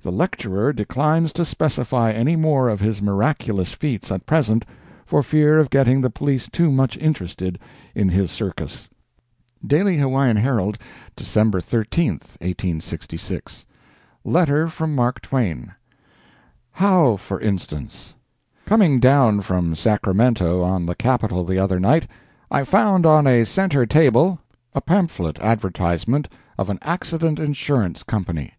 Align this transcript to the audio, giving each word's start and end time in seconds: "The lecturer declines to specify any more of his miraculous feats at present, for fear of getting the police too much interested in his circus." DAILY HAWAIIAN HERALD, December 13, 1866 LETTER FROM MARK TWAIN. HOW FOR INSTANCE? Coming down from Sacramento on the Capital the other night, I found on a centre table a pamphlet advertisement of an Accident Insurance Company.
"The 0.00 0.10
lecturer 0.10 0.72
declines 0.72 1.30
to 1.34 1.44
specify 1.44 2.10
any 2.10 2.36
more 2.36 2.70
of 2.70 2.80
his 2.80 3.02
miraculous 3.02 3.74
feats 3.74 4.10
at 4.10 4.24
present, 4.24 4.64
for 5.04 5.22
fear 5.22 5.58
of 5.58 5.68
getting 5.68 6.00
the 6.00 6.08
police 6.08 6.48
too 6.50 6.72
much 6.72 6.96
interested 6.96 7.58
in 7.94 8.08
his 8.08 8.30
circus." 8.30 8.88
DAILY 9.66 9.98
HAWAIIAN 9.98 10.38
HERALD, 10.38 10.78
December 11.14 11.60
13, 11.60 12.12
1866 12.12 13.66
LETTER 14.24 14.68
FROM 14.68 14.94
MARK 14.94 15.20
TWAIN. 15.20 15.72
HOW 16.70 17.18
FOR 17.18 17.38
INSTANCE? 17.38 18.14
Coming 18.64 18.98
down 19.00 19.42
from 19.42 19.74
Sacramento 19.74 20.62
on 20.62 20.86
the 20.86 20.94
Capital 20.94 21.44
the 21.44 21.58
other 21.58 21.78
night, 21.78 22.06
I 22.50 22.64
found 22.64 23.04
on 23.04 23.26
a 23.26 23.44
centre 23.44 23.84
table 23.84 24.38
a 24.74 24.80
pamphlet 24.80 25.38
advertisement 25.40 26.26
of 26.56 26.70
an 26.70 26.78
Accident 26.80 27.38
Insurance 27.38 28.02
Company. 28.02 28.54